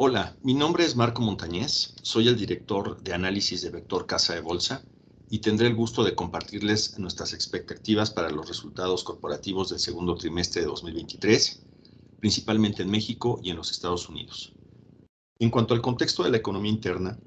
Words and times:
Hola, 0.00 0.36
mi 0.44 0.54
nombre 0.54 0.84
es 0.84 0.94
Marco 0.94 1.22
Montañez, 1.22 1.92
soy 2.02 2.28
el 2.28 2.36
director 2.36 3.02
de 3.02 3.14
análisis 3.14 3.62
de 3.62 3.70
Vector 3.70 4.06
Casa 4.06 4.32
de 4.32 4.40
Bolsa 4.40 4.84
y 5.28 5.40
tendré 5.40 5.66
el 5.66 5.74
gusto 5.74 6.04
de 6.04 6.14
compartirles 6.14 6.96
nuestras 7.00 7.32
expectativas 7.32 8.12
para 8.12 8.30
los 8.30 8.46
resultados 8.46 9.02
corporativos 9.02 9.70
del 9.70 9.80
segundo 9.80 10.14
trimestre 10.14 10.60
de 10.60 10.68
2023, 10.68 11.66
principalmente 12.20 12.84
en 12.84 12.92
México 12.92 13.40
y 13.42 13.50
en 13.50 13.56
los 13.56 13.72
Estados 13.72 14.08
Unidos. 14.08 14.52
En 15.40 15.50
cuanto 15.50 15.74
al 15.74 15.82
contexto 15.82 16.22
de 16.22 16.30
la 16.30 16.36
economía 16.36 16.70
interna, 16.70 17.18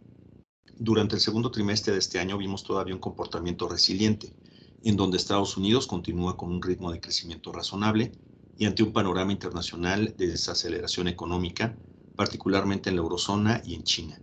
durante 0.80 1.16
el 1.16 1.22
segundo 1.22 1.52
trimestre 1.52 1.92
de 1.92 2.00
este 2.00 2.20
año 2.20 2.38
vimos 2.38 2.64
todavía 2.64 2.96
un 2.96 3.02
comportamiento 3.02 3.68
resiliente, 3.68 4.34
en 4.82 4.96
donde 4.96 5.18
Estados 5.18 5.58
Unidos 5.58 5.88
continúa 5.88 6.38
con 6.38 6.50
un 6.50 6.62
ritmo 6.62 6.90
de 6.94 7.02
crecimiento 7.02 7.52
razonable 7.52 8.14
y 8.58 8.64
ante 8.64 8.82
un 8.82 8.94
panorama 8.94 9.34
internacional 9.34 10.16
de 10.16 10.28
desaceleración 10.28 11.10
económica 11.10 11.76
particularmente 12.16 12.90
en 12.90 12.96
la 12.96 13.02
eurozona 13.02 13.62
y 13.66 13.76
en 13.76 13.84
China. 13.84 14.22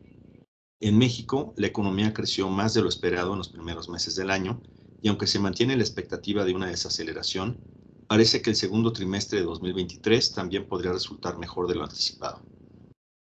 En 0.81 0.97
México, 0.97 1.55
la 1.57 1.67
economía 1.67 2.15
creció 2.15 2.49
más 2.49 2.75
de 2.75 2.83
lo 2.83 2.89
esperado 2.89 3.33
en 3.33 3.39
los 3.39 3.49
primeros 3.49 3.89
meses 3.89 4.15
del 4.15 4.31
año 4.31 4.61
y 5.03 5.09
aunque 5.09 5.27
se 5.27 5.41
mantiene 5.41 5.77
la 5.77 5.83
expectativa 5.83 6.45
de 6.45 6.55
una 6.55 6.67
desaceleración, 6.67 7.59
parece 8.07 8.43
que 8.43 8.51
el 8.51 8.57
segundo 8.57 8.93
trimestre 8.93 9.41
de 9.41 9.45
2023 9.45 10.33
también 10.33 10.69
podría 10.69 10.93
resultar 10.93 11.37
mejor 11.39 11.67
de 11.69 11.75
lo 11.75 11.83
anticipado. 11.83 12.43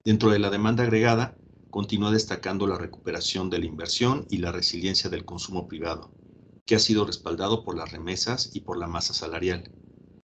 Dentro 0.04 0.30
de 0.30 0.38
la 0.38 0.50
demanda 0.50 0.82
agregada, 0.82 1.36
continúa 1.70 2.10
destacando 2.10 2.66
la 2.66 2.78
recuperación 2.78 3.50
de 3.50 3.58
la 3.58 3.66
inversión 3.66 4.26
y 4.30 4.38
la 4.38 4.52
resiliencia 4.52 5.10
del 5.10 5.24
consumo 5.24 5.68
privado, 5.68 6.10
que 6.64 6.74
ha 6.74 6.78
sido 6.78 7.04
respaldado 7.04 7.64
por 7.64 7.76
las 7.76 7.92
remesas 7.92 8.50
y 8.54 8.60
por 8.60 8.78
la 8.78 8.86
masa 8.86 9.14
salarial. 9.14 9.70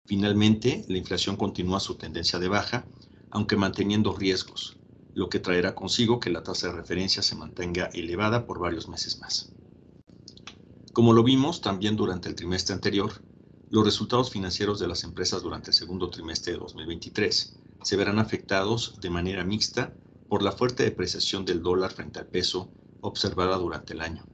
Finalmente, 0.05 0.85
la 0.87 0.97
inflación 0.97 1.35
continúa 1.35 1.79
su 1.79 1.95
tendencia 1.95 2.39
de 2.39 2.47
baja 2.47 2.85
aunque 3.31 3.55
manteniendo 3.55 4.15
riesgos, 4.15 4.77
lo 5.13 5.29
que 5.29 5.39
traerá 5.39 5.75
consigo 5.75 6.19
que 6.19 6.29
la 6.29 6.43
tasa 6.43 6.67
de 6.67 6.73
referencia 6.73 7.21
se 7.21 7.35
mantenga 7.35 7.85
elevada 7.93 8.45
por 8.45 8.59
varios 8.59 8.87
meses 8.87 9.19
más. 9.19 9.53
Como 10.93 11.13
lo 11.13 11.23
vimos 11.23 11.61
también 11.61 11.95
durante 11.95 12.29
el 12.29 12.35
trimestre 12.35 12.73
anterior, 12.73 13.11
los 13.69 13.85
resultados 13.85 14.31
financieros 14.31 14.79
de 14.79 14.87
las 14.87 15.03
empresas 15.03 15.43
durante 15.43 15.69
el 15.69 15.75
segundo 15.75 16.09
trimestre 16.09 16.53
de 16.53 16.59
2023 16.59 17.59
se 17.83 17.95
verán 17.95 18.19
afectados 18.19 18.99
de 18.99 19.09
manera 19.09 19.43
mixta 19.43 19.93
por 20.27 20.41
la 20.41 20.51
fuerte 20.51 20.83
depreciación 20.83 21.45
del 21.45 21.61
dólar 21.61 21.91
frente 21.91 22.19
al 22.19 22.27
peso 22.27 22.71
observada 23.01 23.57
durante 23.57 23.93
el 23.93 24.01
año. 24.01 24.25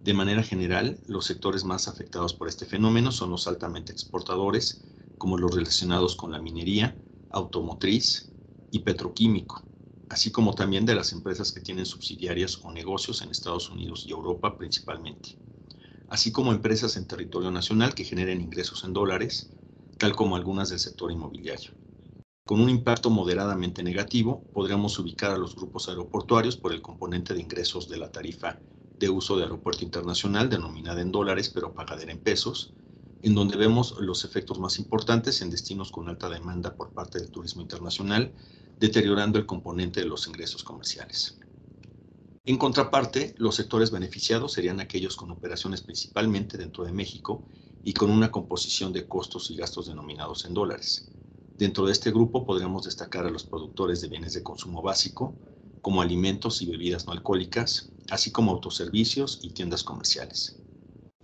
De 0.00 0.14
manera 0.14 0.42
general, 0.42 0.98
los 1.06 1.26
sectores 1.26 1.64
más 1.64 1.88
afectados 1.88 2.34
por 2.34 2.48
este 2.48 2.66
fenómeno 2.66 3.12
son 3.12 3.30
los 3.30 3.46
altamente 3.46 3.92
exportadores, 3.92 4.84
como 5.18 5.38
los 5.38 5.54
relacionados 5.54 6.16
con 6.16 6.32
la 6.32 6.40
minería, 6.40 6.96
automotriz 7.30 8.34
y 8.70 8.80
petroquímico, 8.80 9.66
así 10.08 10.30
como 10.32 10.54
también 10.54 10.86
de 10.86 10.94
las 10.94 11.12
empresas 11.12 11.52
que 11.52 11.60
tienen 11.60 11.86
subsidiarias 11.86 12.58
o 12.62 12.72
negocios 12.72 13.22
en 13.22 13.30
Estados 13.30 13.70
Unidos 13.70 14.04
y 14.06 14.10
Europa 14.12 14.56
principalmente, 14.56 15.38
así 16.08 16.32
como 16.32 16.52
empresas 16.52 16.96
en 16.96 17.06
territorio 17.06 17.50
nacional 17.50 17.94
que 17.94 18.04
generen 18.04 18.40
ingresos 18.40 18.84
en 18.84 18.92
dólares, 18.92 19.54
tal 19.98 20.14
como 20.16 20.36
algunas 20.36 20.70
del 20.70 20.78
sector 20.78 21.12
inmobiliario. 21.12 21.72
Con 22.44 22.60
un 22.60 22.70
impacto 22.70 23.10
moderadamente 23.10 23.82
negativo, 23.82 24.46
podríamos 24.52 24.98
ubicar 24.98 25.32
a 25.32 25.38
los 25.38 25.54
grupos 25.54 25.88
aeroportuarios 25.88 26.56
por 26.56 26.72
el 26.72 26.80
componente 26.82 27.34
de 27.34 27.42
ingresos 27.42 27.88
de 27.88 27.98
la 27.98 28.10
tarifa 28.10 28.62
de 28.98 29.10
uso 29.10 29.36
de 29.36 29.44
aeropuerto 29.44 29.84
internacional 29.84 30.48
denominada 30.48 31.00
en 31.02 31.12
dólares 31.12 31.50
pero 31.50 31.74
pagadera 31.74 32.10
en 32.12 32.20
pesos, 32.22 32.74
en 33.22 33.34
donde 33.34 33.56
vemos 33.56 33.96
los 33.98 34.24
efectos 34.24 34.58
más 34.58 34.78
importantes 34.78 35.42
en 35.42 35.50
destinos 35.50 35.90
con 35.90 36.08
alta 36.08 36.28
demanda 36.28 36.76
por 36.76 36.92
parte 36.92 37.18
del 37.18 37.30
turismo 37.30 37.62
internacional, 37.62 38.34
deteriorando 38.78 39.38
el 39.38 39.46
componente 39.46 40.00
de 40.00 40.06
los 40.06 40.26
ingresos 40.28 40.62
comerciales. 40.62 41.38
En 42.44 42.56
contraparte, 42.56 43.34
los 43.38 43.56
sectores 43.56 43.90
beneficiados 43.90 44.52
serían 44.52 44.80
aquellos 44.80 45.16
con 45.16 45.30
operaciones 45.30 45.82
principalmente 45.82 46.56
dentro 46.56 46.84
de 46.84 46.92
México 46.92 47.46
y 47.82 47.92
con 47.92 48.10
una 48.10 48.30
composición 48.30 48.92
de 48.92 49.06
costos 49.06 49.50
y 49.50 49.56
gastos 49.56 49.86
denominados 49.88 50.44
en 50.44 50.54
dólares. 50.54 51.12
Dentro 51.58 51.86
de 51.86 51.92
este 51.92 52.10
grupo 52.10 52.46
podríamos 52.46 52.84
destacar 52.84 53.26
a 53.26 53.30
los 53.30 53.44
productores 53.44 54.00
de 54.00 54.08
bienes 54.08 54.32
de 54.32 54.42
consumo 54.42 54.80
básico, 54.80 55.40
como 55.82 56.00
alimentos 56.02 56.62
y 56.62 56.70
bebidas 56.70 57.06
no 57.06 57.12
alcohólicas, 57.12 57.92
así 58.10 58.30
como 58.30 58.52
autoservicios 58.52 59.40
y 59.42 59.50
tiendas 59.50 59.82
comerciales. 59.82 60.62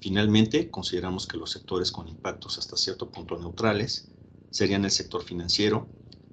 Finalmente, 0.05 0.71
consideramos 0.71 1.27
que 1.27 1.39
los 1.39 1.51
sectores 1.51 1.91
con 1.91 2.09
impactos 2.09 2.59
hasta 2.59 2.77
cierto 2.77 3.11
punto 3.11 3.39
neutrales 3.39 4.11
serían 4.51 4.85
el 4.85 4.91
sector 4.91 5.23
financiero, 5.23 5.89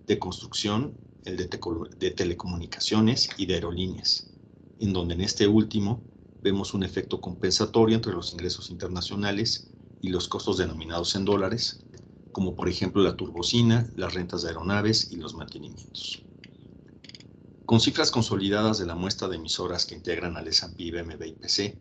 de 0.05 0.19
construcción, 0.19 0.93
el 1.23 1.37
de, 1.37 2.11
telecomunicaciones 2.11 3.29
y 3.37 3.45
de 3.45 3.53
aerolíneas, 3.53 4.29
en 4.81 4.91
donde 4.91 5.13
en 5.13 5.21
este 5.21 5.47
último 5.47 6.03
vemos 6.41 6.73
un 6.73 6.83
efecto 6.83 7.21
compensatorio 7.21 7.95
entre 7.95 8.11
los 8.11 8.33
ingresos 8.33 8.69
internacionales 8.69 9.71
y 10.01 10.09
los 10.09 10.27
costos 10.27 10.57
denominados 10.57 11.15
en 11.15 11.23
dólares, 11.23 11.79
como 12.33 12.57
por 12.57 12.67
ejemplo 12.67 13.01
la 13.01 13.15
turbocina, 13.15 13.89
las 13.95 14.13
rentas 14.13 14.41
de 14.41 14.49
aeronaves 14.49 15.13
y 15.13 15.15
los 15.15 15.33
mantenimientos. 15.33 16.25
Con 17.65 17.79
cifras 17.79 18.11
consolidadas 18.11 18.79
de 18.79 18.85
la 18.85 18.95
muestra 18.95 19.29
de 19.29 19.37
emisoras 19.37 19.85
que 19.85 19.95
integran 19.95 20.35
al 20.35 20.49
S&P, 20.49 20.91
BMB 20.91 21.23
y 21.25 21.33
PC, 21.35 21.79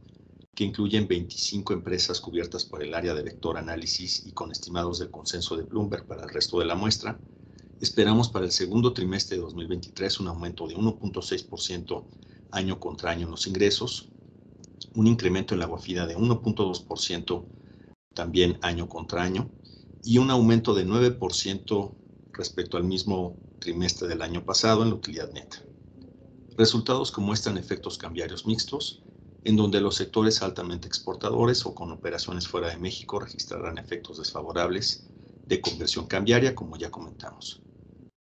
que 0.54 0.64
incluyen 0.64 1.08
25 1.08 1.72
empresas 1.72 2.20
cubiertas 2.20 2.64
por 2.64 2.82
el 2.82 2.94
área 2.94 3.14
de 3.14 3.22
vector 3.22 3.56
análisis 3.56 4.26
y 4.26 4.32
con 4.32 4.50
estimados 4.50 4.98
del 4.98 5.10
consenso 5.10 5.56
de 5.56 5.62
Bloomberg 5.62 6.06
para 6.06 6.24
el 6.24 6.28
resto 6.28 6.58
de 6.58 6.66
la 6.66 6.74
muestra, 6.74 7.18
esperamos 7.80 8.28
para 8.28 8.44
el 8.44 8.52
segundo 8.52 8.92
trimestre 8.92 9.36
de 9.36 9.42
2023 9.42 10.20
un 10.20 10.28
aumento 10.28 10.66
de 10.66 10.76
1.6% 10.76 12.04
año 12.50 12.80
contra 12.80 13.10
año 13.12 13.26
en 13.26 13.30
los 13.30 13.46
ingresos, 13.46 14.10
un 14.94 15.06
incremento 15.06 15.54
en 15.54 15.60
la 15.60 15.66
guafida 15.66 16.06
de 16.06 16.16
1.2% 16.16 17.44
también 18.14 18.58
año 18.62 18.88
contra 18.88 19.22
año 19.22 19.50
y 20.02 20.18
un 20.18 20.30
aumento 20.30 20.74
de 20.74 20.86
9% 20.86 21.94
respecto 22.32 22.76
al 22.76 22.84
mismo 22.84 23.36
trimestre 23.58 24.08
del 24.08 24.22
año 24.22 24.44
pasado 24.44 24.82
en 24.82 24.88
la 24.88 24.96
utilidad 24.96 25.32
neta. 25.32 25.62
Resultados 26.56 27.12
que 27.12 27.20
muestran 27.20 27.58
efectos 27.58 27.98
cambiarios 27.98 28.46
mixtos, 28.46 29.02
en 29.44 29.56
donde 29.56 29.80
los 29.80 29.96
sectores 29.96 30.42
altamente 30.42 30.86
exportadores 30.86 31.64
o 31.64 31.74
con 31.74 31.90
operaciones 31.90 32.46
fuera 32.46 32.68
de 32.68 32.76
México 32.76 33.18
registrarán 33.18 33.78
efectos 33.78 34.18
desfavorables 34.18 35.06
de 35.46 35.60
conversión 35.60 36.06
cambiaria, 36.06 36.54
como 36.54 36.76
ya 36.76 36.90
comentamos. 36.90 37.62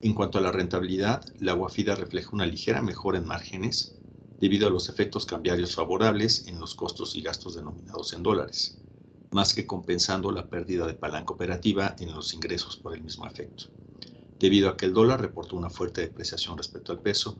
En 0.02 0.14
cuanto 0.14 0.38
a 0.38 0.42
la 0.42 0.52
rentabilidad, 0.52 1.24
la 1.40 1.54
guafida 1.54 1.96
refleja 1.96 2.30
una 2.34 2.46
ligera 2.46 2.82
mejora 2.82 3.18
en 3.18 3.26
márgenes 3.26 3.96
debido 4.40 4.68
a 4.68 4.70
los 4.70 4.90
efectos 4.90 5.26
cambiarios 5.26 5.76
favorables 5.76 6.48
en 6.48 6.60
los 6.60 6.76
costos 6.76 7.16
y 7.16 7.22
gastos 7.22 7.56
denominados 7.56 8.14
en 8.14 8.24
dólares, 8.24 8.78
más 9.32 9.54
que 9.54 9.66
compensando 9.66 10.32
la 10.32 10.48
pérdida 10.48 10.86
de 10.86 10.96
palanca 10.96 11.34
operativa 11.34 11.96
en 12.00 12.14
los 12.14 12.34
ingresos 12.34 12.78
por 12.78 12.94
el 12.94 13.02
mismo 13.02 13.26
efecto, 13.26 13.66
debido 14.40 14.70
a 14.70 14.76
que 14.76 14.86
el 14.86 14.94
dólar 14.94 15.22
reportó 15.22 15.56
una 15.56 15.70
fuerte 15.70 16.02
depreciación 16.02 16.58
respecto 16.58 16.92
al 16.92 17.00
peso 17.00 17.38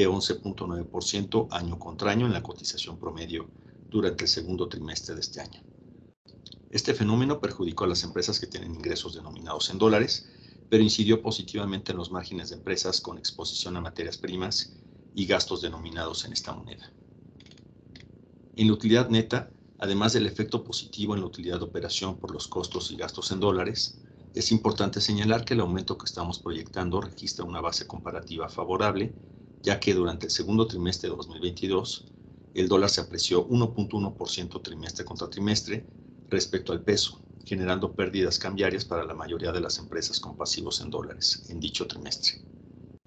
de 0.00 0.08
11.9% 0.08 1.48
año 1.50 1.78
contra 1.78 2.10
año 2.10 2.26
en 2.26 2.32
la 2.32 2.42
cotización 2.42 2.98
promedio 2.98 3.50
durante 3.90 4.24
el 4.24 4.28
segundo 4.28 4.66
trimestre 4.66 5.14
de 5.14 5.20
este 5.20 5.40
año. 5.42 5.60
Este 6.70 6.94
fenómeno 6.94 7.38
perjudicó 7.38 7.84
a 7.84 7.88
las 7.88 8.02
empresas 8.02 8.40
que 8.40 8.46
tienen 8.46 8.74
ingresos 8.74 9.14
denominados 9.14 9.68
en 9.68 9.76
dólares, 9.76 10.26
pero 10.70 10.82
incidió 10.82 11.20
positivamente 11.20 11.92
en 11.92 11.98
los 11.98 12.10
márgenes 12.10 12.48
de 12.48 12.56
empresas 12.56 13.00
con 13.00 13.18
exposición 13.18 13.76
a 13.76 13.82
materias 13.82 14.16
primas 14.16 14.72
y 15.14 15.26
gastos 15.26 15.60
denominados 15.60 16.24
en 16.24 16.32
esta 16.32 16.54
moneda. 16.54 16.90
En 18.56 18.68
la 18.68 18.72
utilidad 18.72 19.10
neta, 19.10 19.50
además 19.78 20.14
del 20.14 20.26
efecto 20.26 20.64
positivo 20.64 21.14
en 21.14 21.20
la 21.20 21.26
utilidad 21.26 21.58
de 21.58 21.64
operación 21.64 22.18
por 22.18 22.32
los 22.32 22.48
costos 22.48 22.90
y 22.90 22.96
gastos 22.96 23.32
en 23.32 23.40
dólares, 23.40 24.00
es 24.32 24.50
importante 24.50 25.00
señalar 25.00 25.44
que 25.44 25.54
el 25.54 25.60
aumento 25.60 25.98
que 25.98 26.06
estamos 26.06 26.38
proyectando 26.38 27.02
registra 27.02 27.44
una 27.44 27.60
base 27.60 27.86
comparativa 27.86 28.48
favorable 28.48 29.12
ya 29.62 29.78
que 29.78 29.94
durante 29.94 30.26
el 30.26 30.32
segundo 30.32 30.66
trimestre 30.66 31.08
de 31.10 31.16
2022 31.16 32.06
el 32.54 32.68
dólar 32.68 32.90
se 32.90 33.00
apreció 33.00 33.46
1.1% 33.48 34.62
trimestre 34.62 35.04
contra 35.04 35.30
trimestre 35.30 35.86
respecto 36.28 36.72
al 36.72 36.82
peso, 36.82 37.20
generando 37.44 37.92
pérdidas 37.92 38.38
cambiarias 38.38 38.84
para 38.84 39.04
la 39.04 39.14
mayoría 39.14 39.52
de 39.52 39.60
las 39.60 39.78
empresas 39.78 40.18
con 40.18 40.36
pasivos 40.36 40.80
en 40.80 40.90
dólares 40.90 41.44
en 41.48 41.60
dicho 41.60 41.86
trimestre. 41.86 42.42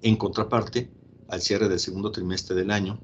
En 0.00 0.16
contraparte, 0.16 0.90
al 1.28 1.40
cierre 1.40 1.68
del 1.68 1.80
segundo 1.80 2.10
trimestre 2.10 2.54
del 2.54 2.70
año, 2.70 3.00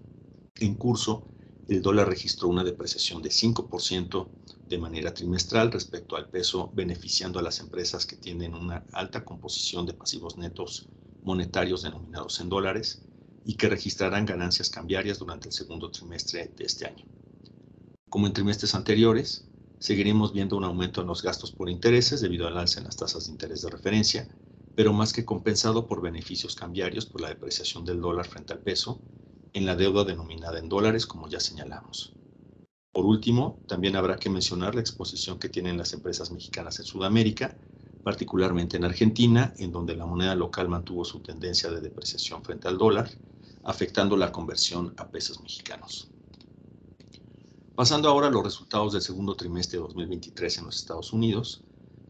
en 0.56 0.75
curso, 0.75 1.26
el 1.69 1.82
dólar 1.82 2.08
registró 2.08 2.49
una 2.49 2.64
depreciación 2.64 3.23
de 3.23 3.31
5% 3.31 4.29
de 4.67 4.79
manera 4.79 5.12
trimestral 5.14 5.73
respecto 5.73 6.17
al 6.17 6.29
peso, 6.29 6.70
beneficiando 6.75 7.38
a 7.38 7.43
las 7.43 7.61
empresas 7.61 8.06
que 8.06 8.17
tienen 8.17 8.55
una 8.55 8.85
alta 8.93 9.25
composición 9.25 9.87
de 9.87 9.94
pasivos 9.94 10.37
netos 10.37 10.88
monetarios 11.23 11.82
denominados 11.82 12.41
en 12.41 12.49
dólares 12.49 13.03
y 13.45 13.55
que 13.55 13.69
registrarán 13.69 14.27
ganancias 14.27 14.71
cambiarias 14.71 15.19
durante 15.19 15.49
el 15.49 15.53
segundo 15.53 15.91
trimestre 15.91 16.53
de 16.57 16.65
este 16.65 16.87
año. 16.87 17.05
Como 18.09 18.27
en 18.27 18.33
trimestres 18.33 18.75
anteriores, 18.75 19.49
seguiremos 19.79 20.33
viendo 20.33 20.57
un 20.57 20.65
aumento 20.65 21.01
en 21.01 21.07
los 21.07 21.23
gastos 21.23 21.53
por 21.53 21.71
intereses 21.71 22.21
debido 22.21 22.47
al 22.47 22.59
alza 22.59 22.81
en 22.81 22.87
las 22.87 22.97
tasas 22.97 23.27
de 23.27 23.33
interés 23.33 23.63
de 23.63 23.71
referencia, 23.71 24.29
pero 24.75 24.93
más 24.93 25.13
que 25.13 25.25
compensado 25.25 25.87
por 25.87 26.03
beneficios 26.03 26.55
cambiarios 26.55 27.07
por 27.07 27.21
la 27.21 27.29
depreciación 27.29 27.85
del 27.85 28.01
dólar 28.01 28.27
frente 28.27 28.53
al 28.53 28.61
peso 28.61 29.01
en 29.53 29.67
la 29.67 29.77
deuda 29.77 30.05
denominada 30.05 30.59
en 30.59 30.69
dólares, 30.69 31.07
como 31.07 31.29
ya 31.29 31.41
señalamos. 31.41 32.15
Por 32.93 33.07
último, 33.07 33.63
también 33.69 33.97
habrá 33.97 34.17
que 34.17 34.31
mencionar 34.31 34.75
la 34.75 34.81
exposición 34.81 35.39
que 35.39 35.49
tienen 35.49 35.79
las 35.79 35.93
empresas 35.93 36.31
mexicanas 36.31 36.79
en 36.81 36.85
Sudamérica, 36.85 37.57
particularmente 38.02 38.76
en 38.76 38.85
Argentina, 38.85 39.55
en 39.58 39.73
donde 39.73 39.97
la 39.97 40.06
moneda 40.06 40.35
local 40.35 40.69
mantuvo 40.69 41.05
su 41.05 41.20
tendencia 41.20 41.70
de 41.70 41.81
depreciación 41.81 42.43
frente 42.43 42.69
al 42.69 42.79
dólar, 42.79 43.11
afectando 43.64 44.17
la 44.17 44.32
conversión 44.32 44.94
a 44.97 45.08
pesos 45.08 45.41
mexicanos. 45.41 46.11
Pasando 47.75 48.08
ahora 48.08 48.29
a 48.29 48.31
los 48.31 48.44
resultados 48.44 48.93
del 48.93 49.02
segundo 49.02 49.37
trimestre 49.37 49.79
de 49.79 49.85
2023 49.85 50.58
en 50.58 50.64
los 50.67 50.76
Estados 50.76 51.12
Unidos, 51.12 51.62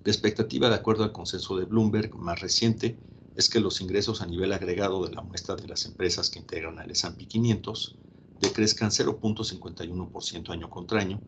la 0.04 0.12
expectativa, 0.12 0.68
de 0.68 0.76
acuerdo 0.76 1.04
al 1.04 1.12
consenso 1.12 1.56
de 1.56 1.64
Bloomberg 1.64 2.14
más 2.16 2.40
reciente, 2.40 2.98
es 3.34 3.48
que 3.48 3.60
los 3.60 3.80
ingresos 3.80 4.20
a 4.20 4.26
nivel 4.26 4.52
agregado 4.52 5.04
de 5.04 5.14
la 5.14 5.22
muestra 5.22 5.56
de 5.56 5.68
las 5.68 5.86
empresas 5.86 6.30
que 6.30 6.38
integran 6.38 6.78
al 6.78 6.90
S&P 6.90 7.26
500 7.26 7.96
decrezcan 8.40 8.90
0.51% 8.90 10.50
año 10.50 10.70
contra 10.70 11.00
año 11.00 11.20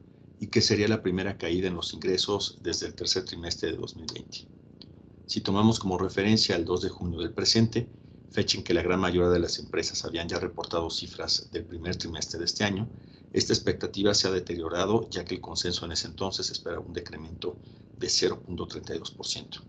y 0.43 0.49
que 0.49 0.61
sería 0.61 0.89
la 0.89 1.05
primera 1.05 1.39
caída 1.39 1.69
en 1.69 1.77
los 1.77 1.95
ingresos 1.95 2.59
desde 2.61 2.89
el 2.89 2.97
tercer 2.97 3.25
trimestre 3.25 3.71
de 3.71 3.77
2020. 3.77 4.49
Si 5.25 5.41
tomamos 5.41 5.79
como 5.79 5.97
referencia 5.97 6.57
el 6.57 6.65
2 6.65 6.83
de 6.83 6.89
junio 6.89 7.21
del 7.21 7.33
presente, 7.33 7.89
fecha 8.29 8.59
en 8.59 8.65
que 8.65 8.75
la 8.75 8.83
gran 8.83 8.99
mayoría 8.99 9.31
de 9.31 9.39
las 9.39 9.61
empresas 9.61 10.05
habían 10.05 10.29
ya 10.29 10.41
reportado 10.41 10.91
cifras 10.91 11.49
del 11.53 11.65
primer 11.65 11.95
trimestre 11.95 12.41
de 12.41 12.47
este 12.47 12.65
año, 12.65 12.91
esta 13.33 13.53
expectativa 13.53 14.15
se 14.15 14.27
ha 14.27 14.33
deteriorado 14.33 15.09
ya 15.11 15.25
que 15.25 15.37
el 15.37 15.41
consenso 15.41 15.85
en 15.85 15.93
ese 15.93 16.09
entonces 16.09 16.51
esperaba 16.51 16.85
un 16.85 16.93
decremento 16.93 17.57
de 17.97 18.09
0.32%. 18.09 19.63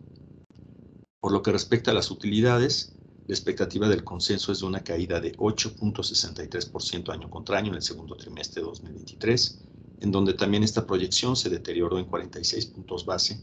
Por 1.20 1.31
lo 1.31 1.44
que 1.44 1.52
respecta 1.52 1.92
a 1.92 1.94
las 1.94 2.10
utilidades, 2.10 2.96
la 3.28 3.36
expectativa 3.36 3.88
del 3.88 4.04
consenso 4.04 4.52
es 4.52 4.62
de 4.62 4.66
una 4.66 4.84
caída 4.84 5.22
de 5.22 5.34
8.63% 5.34 7.14
año 7.14 7.30
contra 7.30 7.60
año 7.60 7.70
en 7.70 7.75
el 7.75 7.84
segundo 7.84 8.16
trimestre 8.16 8.64
de 8.64 8.70
2023, 8.70 9.66
en 10.04 10.12
donde 10.12 10.34
también 10.34 10.64
esta 10.64 10.86
proyección 10.86 11.38
se 11.38 11.50
deterioró 11.50 11.98
en 11.98 12.04
46 12.04 12.66
puntos 12.66 13.06
base 13.06 13.40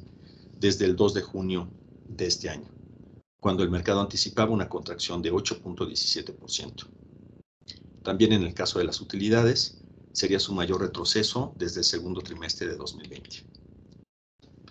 desde 0.58 0.84
el 0.84 0.94
2 0.94 1.14
de 1.14 1.22
junio 1.22 1.70
de 2.06 2.26
este 2.26 2.50
año, 2.50 2.68
cuando 3.40 3.62
el 3.62 3.70
mercado 3.70 4.02
anticipaba 4.02 4.52
una 4.52 4.68
contracción 4.68 5.22
de 5.22 5.32
8.17%. 5.32 6.86
También 8.02 8.34
en 8.34 8.42
el 8.42 8.52
caso 8.52 8.78
de 8.78 8.84
las 8.84 9.00
utilidades, 9.00 9.80
sería 10.12 10.38
su 10.38 10.52
mayor 10.52 10.82
retroceso 10.82 11.54
desde 11.56 11.80
el 11.80 11.84
segundo 11.84 12.20
trimestre 12.20 12.68
de 12.68 12.76
2020. 12.76 13.46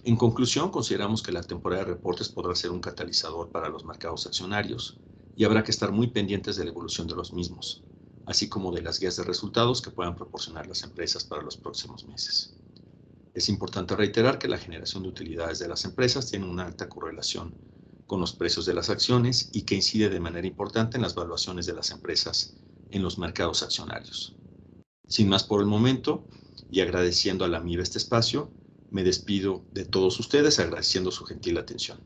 En 0.03 0.15
conclusión, 0.15 0.69
consideramos 0.69 1.23
que 1.23 1.31
la 1.31 1.41
temporada 1.41 1.85
de 1.85 1.93
reportes 1.93 2.29
podrá 2.29 2.53
ser 2.53 2.69
un 2.69 2.81
catalizador 2.81 3.49
para 3.49 3.67
los 3.67 3.83
mercados 3.83 4.27
accionarios 4.27 4.99
y 5.35 5.43
habrá 5.43 5.63
que 5.63 5.71
estar 5.71 5.91
muy 5.91 6.05
pendientes 6.05 6.55
de 6.55 6.65
la 6.65 6.69
evolución 6.69 7.07
de 7.07 7.15
los 7.15 7.33
mismos, 7.33 7.83
así 8.29 8.47
como 8.47 8.71
de 8.71 8.83
las 8.83 8.99
guías 8.99 9.15
de 9.15 9.23
resultados 9.23 9.81
que 9.81 9.89
puedan 9.89 10.15
proporcionar 10.15 10.67
las 10.67 10.83
empresas 10.83 11.23
para 11.23 11.41
los 11.41 11.57
próximos 11.57 12.05
meses. 12.05 12.53
Es 13.33 13.49
importante 13.49 13.95
reiterar 13.95 14.37
que 14.37 14.47
la 14.47 14.59
generación 14.59 15.01
de 15.01 15.09
utilidades 15.09 15.57
de 15.57 15.67
las 15.67 15.83
empresas 15.83 16.29
tiene 16.29 16.45
una 16.45 16.67
alta 16.67 16.87
correlación 16.87 17.55
con 18.05 18.19
los 18.19 18.33
precios 18.33 18.67
de 18.67 18.75
las 18.75 18.91
acciones 18.91 19.49
y 19.51 19.63
que 19.63 19.73
incide 19.73 20.09
de 20.09 20.19
manera 20.19 20.45
importante 20.45 20.97
en 20.97 21.01
las 21.01 21.15
valuaciones 21.15 21.65
de 21.65 21.73
las 21.73 21.89
empresas 21.89 22.55
en 22.91 23.01
los 23.01 23.17
mercados 23.17 23.63
accionarios. 23.63 24.37
Sin 25.07 25.27
más 25.27 25.43
por 25.43 25.59
el 25.59 25.67
momento, 25.67 26.27
y 26.69 26.81
agradeciendo 26.81 27.45
a 27.45 27.47
la 27.47 27.59
MIB 27.59 27.81
este 27.81 27.97
espacio, 27.97 28.53
me 28.91 29.03
despido 29.03 29.65
de 29.71 29.85
todos 29.85 30.19
ustedes 30.19 30.59
agradeciendo 30.59 31.09
su 31.09 31.25
gentil 31.25 31.57
atención. 31.57 31.99